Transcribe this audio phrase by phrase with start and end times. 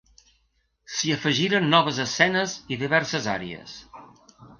[0.93, 3.77] S'hi afegiren noves escenes i diverses àries.